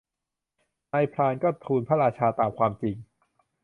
[0.91, 2.95] นายพรานก็ทูลพระราชาตามความจริง